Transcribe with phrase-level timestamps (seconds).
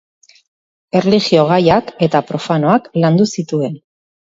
[1.01, 3.83] Erlijio-gaiak eta profanoak landu zituen.